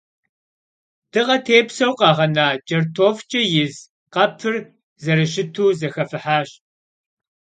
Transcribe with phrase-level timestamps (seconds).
[1.11, 3.75] Dığe têpseu khağena ç'ert'ofç'e yiz
[4.13, 4.55] khepır
[5.03, 6.49] zerışıtu zexefıhaş.